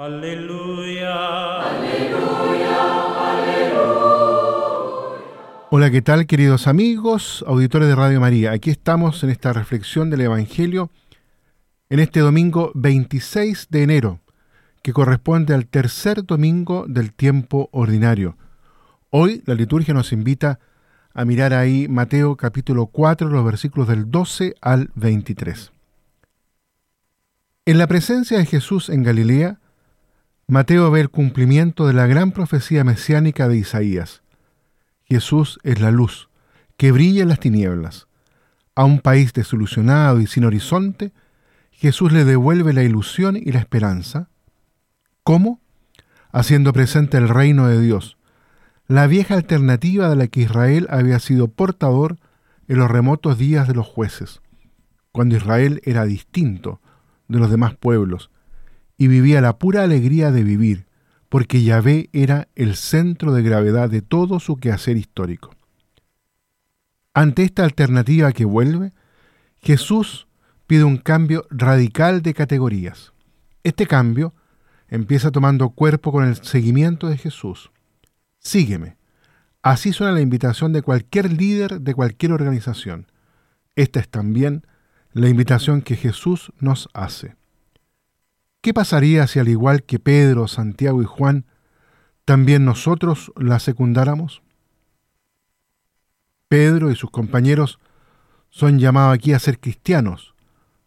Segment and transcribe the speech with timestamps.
[0.00, 1.60] Aleluya.
[1.60, 2.76] Aleluya.
[3.32, 3.88] Aleluya.
[5.72, 8.52] Hola, ¿qué tal queridos amigos, auditores de Radio María?
[8.52, 10.92] Aquí estamos en esta reflexión del Evangelio
[11.90, 14.20] en este domingo 26 de enero,
[14.82, 18.36] que corresponde al tercer domingo del tiempo ordinario.
[19.10, 20.60] Hoy la liturgia nos invita
[21.12, 25.72] a mirar ahí Mateo capítulo 4, los versículos del 12 al 23.
[27.66, 29.58] En la presencia de Jesús en Galilea,
[30.50, 34.22] Mateo ve el cumplimiento de la gran profecía mesiánica de Isaías.
[35.04, 36.30] Jesús es la luz
[36.78, 38.06] que brilla en las tinieblas.
[38.74, 41.12] A un país desilusionado y sin horizonte,
[41.70, 44.30] Jesús le devuelve la ilusión y la esperanza.
[45.22, 45.60] ¿Cómo?
[46.32, 48.16] Haciendo presente el reino de Dios,
[48.86, 52.16] la vieja alternativa de la que Israel había sido portador
[52.68, 54.40] en los remotos días de los jueces,
[55.12, 56.80] cuando Israel era distinto
[57.28, 58.30] de los demás pueblos
[58.98, 60.86] y vivía la pura alegría de vivir,
[61.28, 65.54] porque Yahvé era el centro de gravedad de todo su quehacer histórico.
[67.14, 68.92] Ante esta alternativa que vuelve,
[69.62, 70.26] Jesús
[70.66, 73.12] pide un cambio radical de categorías.
[73.62, 74.34] Este cambio
[74.88, 77.70] empieza tomando cuerpo con el seguimiento de Jesús.
[78.38, 78.96] Sígueme.
[79.62, 83.06] Así suena la invitación de cualquier líder de cualquier organización.
[83.76, 84.66] Esta es también
[85.12, 87.36] la invitación que Jesús nos hace.
[88.60, 91.46] ¿Qué pasaría si al igual que Pedro, Santiago y Juan,
[92.24, 94.42] también nosotros la secundáramos?
[96.48, 97.78] Pedro y sus compañeros
[98.50, 100.34] son llamados aquí a ser cristianos,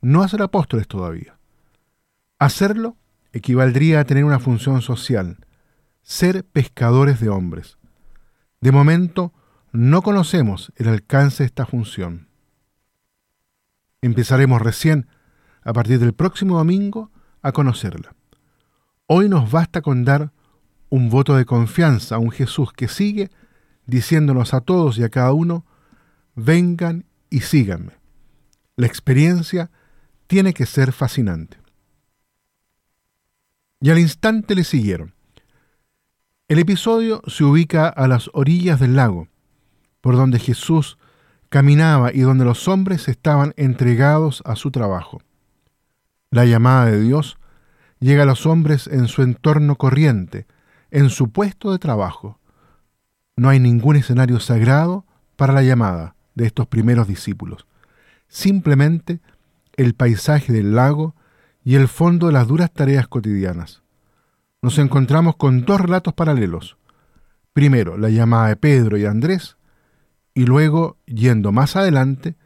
[0.00, 1.36] no a ser apóstoles todavía.
[2.38, 2.96] Hacerlo
[3.32, 5.38] equivaldría a tener una función social,
[6.02, 7.76] ser pescadores de hombres.
[8.60, 9.32] De momento,
[9.72, 12.28] no conocemos el alcance de esta función.
[14.00, 15.08] Empezaremos recién,
[15.62, 17.10] a partir del próximo domingo,
[17.42, 18.14] a conocerla.
[19.06, 20.32] Hoy nos basta con dar
[20.90, 23.30] un voto de confianza a un Jesús que sigue
[23.88, 25.64] diciéndonos a todos y a cada uno,
[26.34, 27.94] vengan y síganme.
[28.76, 29.70] La experiencia
[30.26, 31.56] tiene que ser fascinante.
[33.80, 35.14] Y al instante le siguieron.
[36.48, 39.28] El episodio se ubica a las orillas del lago,
[40.02, 40.98] por donde Jesús
[41.48, 45.22] caminaba y donde los hombres estaban entregados a su trabajo.
[46.30, 47.38] La llamada de Dios
[48.00, 50.46] llega a los hombres en su entorno corriente,
[50.90, 52.38] en su puesto de trabajo.
[53.36, 55.06] No hay ningún escenario sagrado
[55.36, 57.66] para la llamada de estos primeros discípulos.
[58.28, 59.20] Simplemente
[59.76, 61.14] el paisaje del lago
[61.64, 63.82] y el fondo de las duras tareas cotidianas.
[64.60, 66.76] Nos encontramos con dos relatos paralelos.
[67.52, 69.56] Primero, la llamada de Pedro y Andrés,
[70.34, 72.36] y luego, yendo más adelante,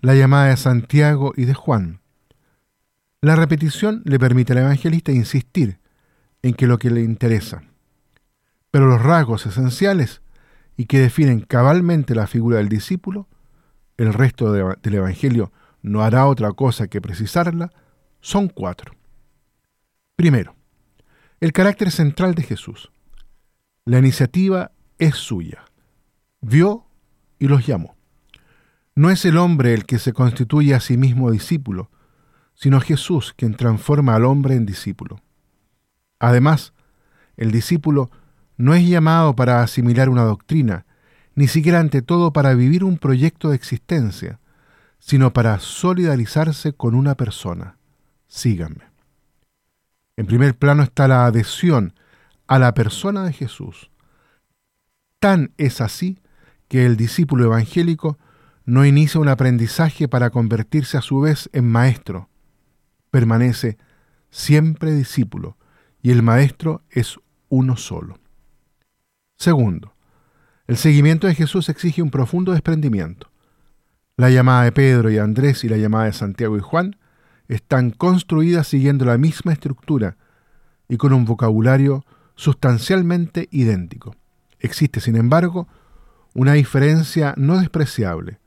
[0.00, 1.99] la llamada de Santiago y de Juan.
[3.22, 5.78] La repetición le permite al evangelista insistir
[6.42, 7.62] en que lo que le interesa.
[8.70, 10.22] Pero los rasgos esenciales
[10.76, 13.28] y que definen cabalmente la figura del discípulo,
[13.98, 17.70] el resto del Evangelio no hará otra cosa que precisarla,
[18.22, 18.94] son cuatro.
[20.16, 20.54] Primero,
[21.40, 22.90] el carácter central de Jesús.
[23.84, 25.64] La iniciativa es suya.
[26.40, 26.86] Vio
[27.38, 27.96] y los llamó.
[28.94, 31.90] No es el hombre el que se constituye a sí mismo discípulo,
[32.60, 35.22] sino Jesús quien transforma al hombre en discípulo.
[36.18, 36.74] Además,
[37.38, 38.10] el discípulo
[38.58, 40.84] no es llamado para asimilar una doctrina,
[41.34, 44.40] ni siquiera ante todo para vivir un proyecto de existencia,
[44.98, 47.78] sino para solidarizarse con una persona.
[48.28, 48.90] Síganme.
[50.18, 51.94] En primer plano está la adhesión
[52.46, 53.90] a la persona de Jesús.
[55.18, 56.18] Tan es así
[56.68, 58.18] que el discípulo evangélico
[58.66, 62.29] no inicia un aprendizaje para convertirse a su vez en maestro,
[63.10, 63.78] permanece
[64.30, 65.56] siempre discípulo
[66.02, 68.18] y el maestro es uno solo.
[69.36, 69.94] Segundo,
[70.66, 73.30] el seguimiento de Jesús exige un profundo desprendimiento.
[74.16, 76.96] La llamada de Pedro y Andrés y la llamada de Santiago y Juan
[77.48, 80.16] están construidas siguiendo la misma estructura
[80.88, 82.04] y con un vocabulario
[82.36, 84.14] sustancialmente idéntico.
[84.60, 85.66] Existe, sin embargo,
[86.34, 88.38] una diferencia no despreciable.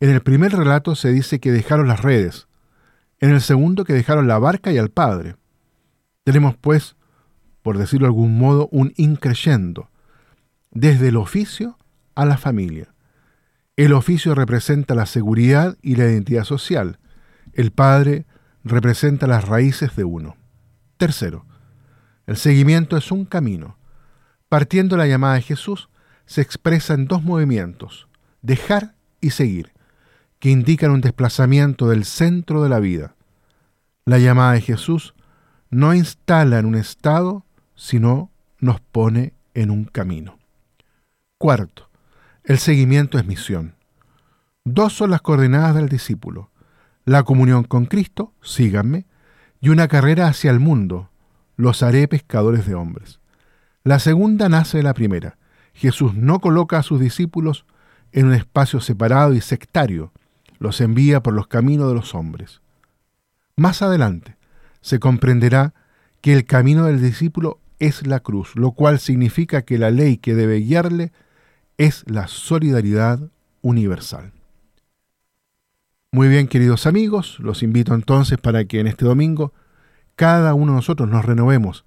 [0.00, 2.48] En el primer relato se dice que dejaron las redes,
[3.20, 5.36] en el segundo que dejaron la barca y al Padre.
[6.24, 6.96] Tenemos, pues,
[7.62, 9.90] por decirlo de algún modo, un increyendo,
[10.70, 11.78] desde el oficio
[12.14, 12.92] a la familia.
[13.76, 16.98] El oficio representa la seguridad y la identidad social.
[17.52, 18.26] El Padre
[18.64, 20.36] representa las raíces de uno.
[20.96, 21.46] Tercero,
[22.26, 23.78] el seguimiento es un camino.
[24.48, 25.88] Partiendo la llamada de Jesús,
[26.24, 28.08] se expresa en dos movimientos,
[28.42, 29.75] dejar y seguir
[30.38, 33.14] que indican un desplazamiento del centro de la vida.
[34.04, 35.14] La llamada de Jesús
[35.70, 37.44] no instala en un estado,
[37.74, 40.38] sino nos pone en un camino.
[41.38, 41.90] Cuarto,
[42.44, 43.74] el seguimiento es misión.
[44.64, 46.50] Dos son las coordenadas del discípulo.
[47.04, 49.06] La comunión con Cristo, síganme,
[49.60, 51.10] y una carrera hacia el mundo,
[51.56, 53.20] los haré pescadores de hombres.
[53.84, 55.38] La segunda nace de la primera.
[55.72, 57.66] Jesús no coloca a sus discípulos
[58.12, 60.12] en un espacio separado y sectario,
[60.58, 62.60] los envía por los caminos de los hombres.
[63.56, 64.36] Más adelante
[64.80, 65.74] se comprenderá
[66.20, 70.34] que el camino del discípulo es la cruz, lo cual significa que la ley que
[70.34, 71.12] debe guiarle
[71.78, 73.20] es la solidaridad
[73.62, 74.32] universal.
[76.12, 79.52] Muy bien, queridos amigos, los invito entonces para que en este domingo
[80.14, 81.84] cada uno de nosotros nos renovemos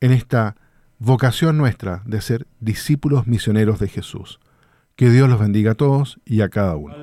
[0.00, 0.56] en esta
[0.98, 4.40] vocación nuestra de ser discípulos misioneros de Jesús.
[4.94, 6.94] Que Dios los bendiga a todos y a cada uno.